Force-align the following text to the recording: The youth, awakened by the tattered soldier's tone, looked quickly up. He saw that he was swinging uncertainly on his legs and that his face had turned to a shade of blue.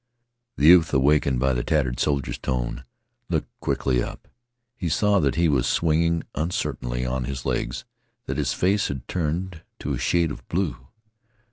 The 0.57 0.65
youth, 0.65 0.95
awakened 0.95 1.39
by 1.39 1.53
the 1.53 1.63
tattered 1.63 1.99
soldier's 1.99 2.39
tone, 2.39 2.85
looked 3.29 3.51
quickly 3.59 4.01
up. 4.01 4.27
He 4.75 4.89
saw 4.89 5.19
that 5.19 5.35
he 5.35 5.47
was 5.47 5.67
swinging 5.67 6.23
uncertainly 6.33 7.05
on 7.05 7.25
his 7.25 7.45
legs 7.45 7.81
and 8.25 8.31
that 8.33 8.37
his 8.39 8.51
face 8.51 8.87
had 8.87 9.07
turned 9.07 9.61
to 9.77 9.93
a 9.93 9.99
shade 9.99 10.31
of 10.31 10.47
blue. 10.47 10.87